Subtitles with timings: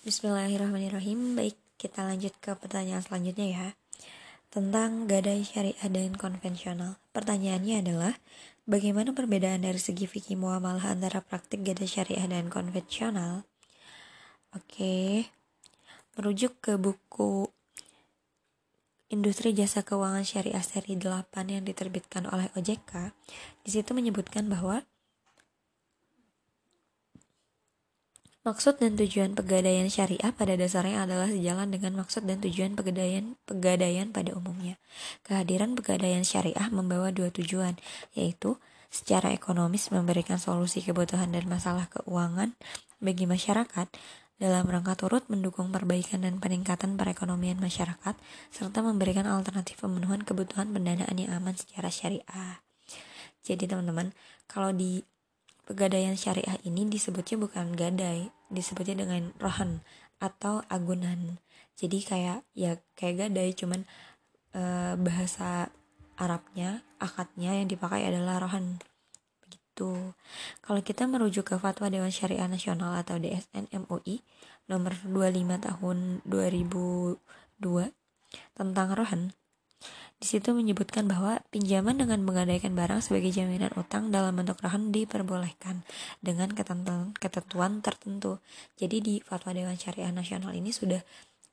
[0.00, 1.36] Bismillahirrahmanirrahim.
[1.36, 3.68] Baik, kita lanjut ke pertanyaan selanjutnya ya.
[4.48, 6.96] Tentang gadai syariah dan konvensional.
[7.12, 8.16] Pertanyaannya adalah,
[8.64, 13.44] bagaimana perbedaan dari segi fikih muamalah antara praktik gadai syariah dan konvensional?
[14.56, 15.28] Oke.
[16.16, 17.52] Merujuk ke buku
[19.12, 23.12] Industri Jasa Keuangan Syariah seri 8 yang diterbitkan oleh OJK,
[23.60, 24.80] di situ menyebutkan bahwa
[28.40, 34.16] Maksud dan tujuan pegadaian syariah pada dasarnya adalah sejalan dengan maksud dan tujuan pegadaian pegadaian
[34.16, 34.80] pada umumnya.
[35.28, 37.76] Kehadiran pegadaian syariah membawa dua tujuan,
[38.16, 38.56] yaitu
[38.88, 42.56] secara ekonomis memberikan solusi kebutuhan dan masalah keuangan
[42.96, 43.92] bagi masyarakat
[44.40, 48.16] dalam rangka turut mendukung perbaikan dan peningkatan perekonomian masyarakat
[48.48, 52.64] serta memberikan alternatif pemenuhan kebutuhan pendanaan yang aman secara syariah.
[53.44, 54.16] Jadi teman-teman,
[54.48, 55.04] kalau di
[55.70, 59.86] Pegadaian syariah ini disebutnya bukan gadai, disebutnya dengan rohan
[60.18, 61.38] atau agunan.
[61.78, 63.86] Jadi kayak ya kayak gadai cuman
[64.50, 64.62] e,
[64.98, 65.70] bahasa
[66.20, 68.82] Arabnya, akadnya yang dipakai adalah rohan.
[69.46, 70.12] Begitu.
[70.60, 74.20] Kalau kita merujuk ke Fatwa Dewan Syariah Nasional atau DSN MUI
[74.68, 77.16] nomor 25 tahun 2002
[78.52, 79.32] tentang rohan
[80.20, 85.80] di situ menyebutkan bahwa pinjaman dengan menggadaikan barang sebagai jaminan utang dalam bentuk rahan diperbolehkan
[86.20, 88.36] dengan ketentuan, ketentuan tertentu.
[88.76, 91.00] Jadi di Fatwa Dewan Syariah Nasional ini sudah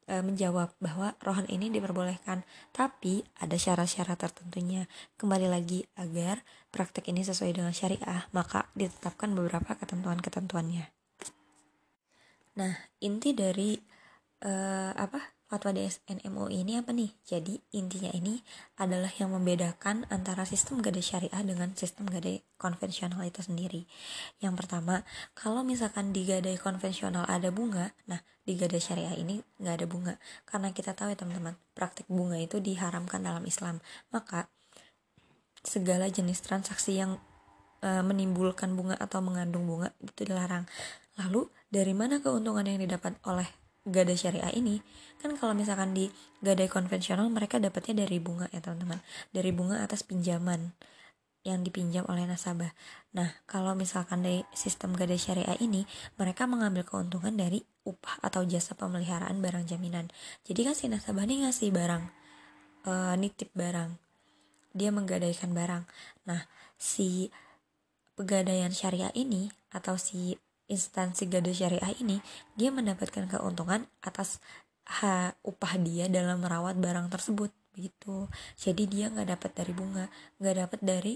[0.03, 2.44] e, menjawab bahwa rohan ini diperbolehkan,
[2.75, 4.92] tapi ada syarat-syarat tertentunya.
[5.16, 10.92] Kembali lagi agar praktek ini sesuai dengan syariah, maka ditetapkan beberapa ketentuan-ketentuannya.
[12.59, 13.80] Nah, inti dari
[14.44, 14.52] e,
[14.92, 15.36] apa?
[15.47, 17.07] Fatwa DSN MUI ini apa nih?
[17.23, 18.43] Jadi intinya ini
[18.75, 23.87] adalah yang membedakan antara sistem gadai syariah dengan sistem gadai konvensional itu sendiri.
[24.43, 29.75] Yang pertama, kalau misalkan di gadai konvensional ada bunga, nah di gadai syariah ini nggak
[29.79, 30.13] ada bunga.
[30.43, 33.79] Karena kita tahu ya teman-teman, praktik bunga itu diharamkan dalam Islam.
[34.11, 34.51] Maka
[35.63, 37.15] segala jenis transaksi yang
[37.80, 40.67] e, menimbulkan bunga atau mengandung bunga itu dilarang.
[41.19, 44.83] Lalu dari mana keuntungan yang didapat oleh gadai syariah ini
[45.23, 46.11] kan kalau misalkan di
[46.43, 48.99] gadai konvensional mereka dapatnya dari bunga ya teman-teman
[49.31, 50.75] dari bunga atas pinjaman
[51.48, 52.75] yang dipinjam oleh nasabah.
[53.15, 55.87] Nah, kalau misalkan dari sistem gadai syariah ini,
[56.20, 60.11] mereka mengambil keuntungan dari upah atau jasa pemeliharaan barang jaminan.
[60.43, 62.04] Jadi kan si nasabah ini ngasih barang,
[62.83, 63.95] e, nitip barang,
[64.75, 65.87] dia menggadaikan barang.
[66.27, 67.31] Nah, si
[68.19, 70.36] pegadaian syariah ini atau si
[70.67, 72.20] instansi gadai syariah ini
[72.60, 74.44] dia mendapatkan keuntungan atas
[74.88, 78.28] ha, upah dia dalam merawat barang tersebut begitu
[78.60, 80.05] jadi dia nggak dapat dari bunga
[80.39, 81.16] nggak dapat dari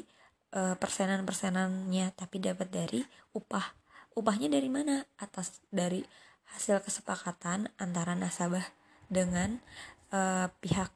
[0.55, 3.01] uh, persenan persenannya tapi dapat dari
[3.35, 3.75] upah.
[4.11, 5.07] Upahnya dari mana?
[5.19, 6.03] Atas dari
[6.51, 8.63] hasil kesepakatan antara nasabah
[9.07, 9.63] dengan
[10.11, 10.91] uh, pihak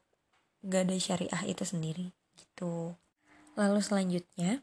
[0.66, 2.92] gadai syariah itu sendiri gitu.
[3.56, 4.60] Lalu selanjutnya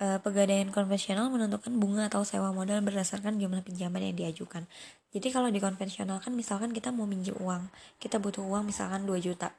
[0.00, 4.64] uh, pegadaian konvensional menentukan bunga atau sewa modal berdasarkan jumlah pinjaman yang diajukan.
[5.12, 7.68] Jadi kalau di konvensional kan misalkan kita mau minjem uang,
[8.00, 9.52] kita butuh uang misalkan 2 juta.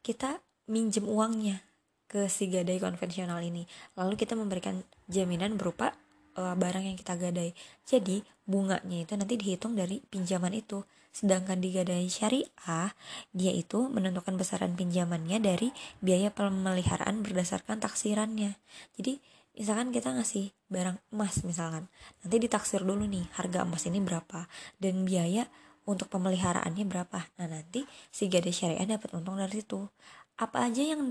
[0.00, 0.38] Kita
[0.70, 1.60] minjem uangnya
[2.08, 3.68] ke si gadai konvensional ini.
[3.98, 5.92] Lalu kita memberikan jaminan berupa
[6.40, 7.52] uh, barang yang kita gadai.
[7.84, 10.86] Jadi bunganya itu nanti dihitung dari pinjaman itu.
[11.12, 12.94] Sedangkan di gadai syariah,
[13.34, 18.54] dia itu menentukan besaran pinjamannya dari biaya pemeliharaan berdasarkan taksirannya.
[18.94, 19.18] Jadi
[19.58, 21.90] misalkan kita ngasih barang emas misalkan.
[22.22, 24.46] Nanti ditaksir dulu nih harga emas ini berapa?
[24.78, 25.50] Dan biaya
[25.82, 27.26] untuk pemeliharaannya berapa?
[27.42, 27.82] Nah nanti
[28.14, 29.90] si gadai syariah dapat untung dari situ.
[30.38, 31.10] Apa aja yang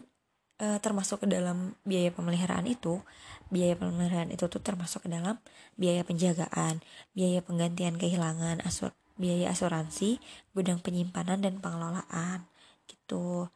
[0.64, 3.04] e, termasuk ke dalam biaya pemeliharaan itu?
[3.52, 5.36] Biaya pemeliharaan itu tuh termasuk ke dalam
[5.76, 6.80] biaya penjagaan
[7.12, 10.22] biaya penggantian kehilangan asur biaya asuransi
[10.56, 12.48] gudang penyimpanan dan pengelolaan.
[12.88, 13.52] Gitu.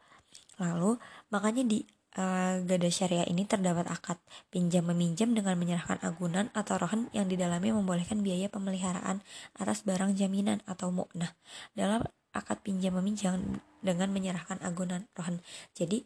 [0.59, 0.99] Lalu
[1.31, 1.85] makanya di
[2.17, 4.17] uh, gada syariah ini terdapat akad
[4.51, 9.23] pinjam meminjam dengan menyerahkan agunan atau rohan yang di dalamnya membolehkan biaya pemeliharaan
[9.55, 11.31] atas barang jaminan atau mu'nah
[11.75, 15.43] dalam akad pinjam meminjam dengan menyerahkan agunan rohan.
[15.75, 16.03] Jadi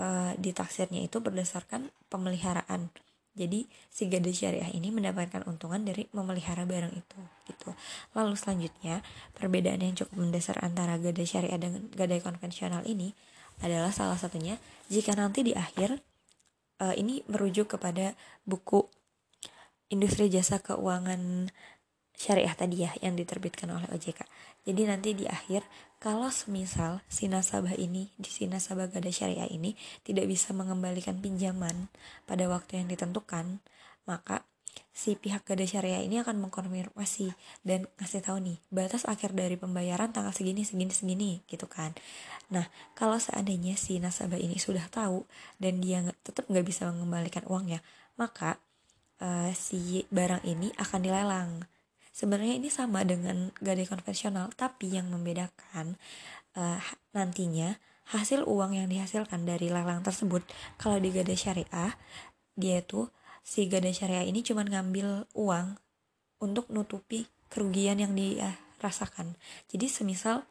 [0.00, 2.88] uh, ditaksirnya itu berdasarkan pemeliharaan.
[3.36, 7.76] Jadi si gada syariah ini mendapatkan untungan dari memelihara barang itu gitu.
[8.16, 9.04] Lalu selanjutnya
[9.36, 13.12] perbedaan yang cukup mendasar antara gada syariah dengan gada konvensional ini
[13.64, 14.60] adalah salah satunya
[14.92, 15.98] jika nanti di akhir
[16.82, 18.12] uh, ini merujuk kepada
[18.44, 18.84] buku
[19.88, 21.50] industri jasa keuangan
[22.16, 24.24] syariah tadi ya yang diterbitkan oleh OJK.
[24.66, 25.62] Jadi nanti di akhir
[26.00, 31.92] kalau semisal si nasabah ini di si nasabah gada syariah ini tidak bisa mengembalikan pinjaman
[32.24, 33.60] pada waktu yang ditentukan,
[34.08, 34.42] maka
[34.96, 37.36] si pihak gada syariah ini akan mengkonfirmasi
[37.68, 41.92] dan ngasih tahu nih batas akhir dari pembayaran tanggal segini segini segini gitu kan.
[42.48, 42.64] Nah
[42.96, 45.28] kalau seandainya si nasabah ini sudah tahu
[45.60, 47.84] dan dia tetap nggak bisa mengembalikan uangnya
[48.16, 48.56] maka
[49.20, 51.50] uh, si barang ini akan dilelang.
[52.16, 56.00] Sebenarnya ini sama dengan gadai konvensional tapi yang membedakan
[56.56, 56.80] uh,
[57.12, 57.76] nantinya
[58.16, 60.40] hasil uang yang dihasilkan dari lelang tersebut
[60.80, 61.92] kalau di gadai syariah
[62.56, 63.12] dia tuh
[63.46, 65.78] si gadai syariah ini cuma ngambil uang
[66.42, 69.38] untuk nutupi kerugian yang dirasakan.
[69.70, 70.42] Jadi semisal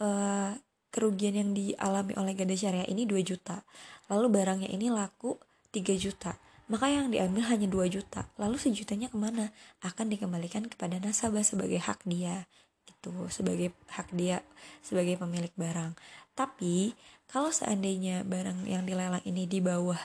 [0.00, 0.56] uh,
[0.88, 3.60] kerugian yang dialami oleh gadai syariah ini 2 juta,
[4.08, 5.36] lalu barangnya ini laku
[5.76, 6.40] 3 juta,
[6.72, 9.52] maka yang diambil hanya 2 juta, lalu sejutanya ke mana?
[9.84, 12.48] Akan dikembalikan kepada nasabah sebagai hak dia,
[12.88, 14.40] gitu, sebagai hak dia
[14.80, 15.92] sebagai pemilik barang.
[16.32, 16.96] Tapi
[17.28, 20.00] kalau seandainya barang yang dilelang ini di bawah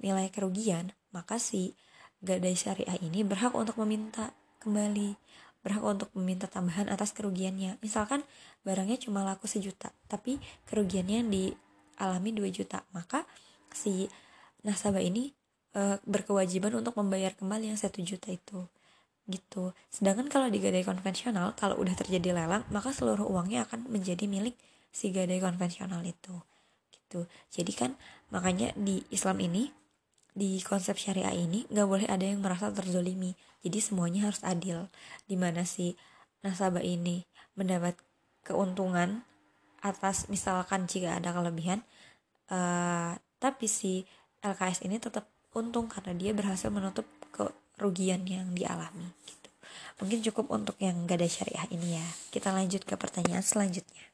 [0.00, 1.74] nilai kerugian, maka si
[2.20, 5.16] gadai syariah ini berhak untuk meminta kembali
[5.60, 7.76] berhak untuk meminta tambahan atas kerugiannya.
[7.84, 8.24] Misalkan
[8.64, 13.28] barangnya cuma laku sejuta tapi kerugiannya dialami 2 juta maka
[13.72, 14.08] si
[14.64, 15.32] nasabah ini
[15.76, 18.64] e, berkewajiban untuk membayar kembali yang satu juta itu.
[19.28, 19.76] Gitu.
[19.92, 24.56] Sedangkan kalau di gadai konvensional kalau udah terjadi lelang maka seluruh uangnya akan menjadi milik
[24.90, 26.40] si gadai konvensional itu.
[26.88, 27.28] Gitu.
[27.52, 27.90] Jadi kan
[28.32, 29.79] makanya di Islam ini
[30.34, 33.34] di konsep syariah ini nggak boleh ada yang merasa terzolimi.
[33.60, 34.88] Jadi semuanya harus adil.
[35.26, 35.94] Di mana si
[36.40, 37.26] nasabah ini
[37.58, 37.98] mendapat
[38.46, 39.22] keuntungan
[39.80, 41.80] atas misalkan jika ada kelebihan
[42.52, 44.04] uh, tapi si
[44.44, 45.24] LKS ini tetap
[45.56, 49.48] untung karena dia berhasil menutup kerugian yang dialami gitu.
[50.00, 52.06] Mungkin cukup untuk yang gak ada syariah ini ya.
[52.32, 54.09] Kita lanjut ke pertanyaan selanjutnya